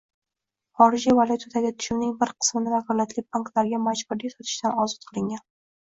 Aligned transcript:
xorijiy 0.79 1.15
valyutadagi 1.19 1.73
tushumning 1.83 2.17
bir 2.23 2.33
qismini 2.39 2.75
vakolatli 2.79 3.27
banklarga 3.31 3.85
majburiy 3.87 4.37
sotishdan 4.37 4.79
ozod 4.89 5.11
qilingan? 5.11 5.51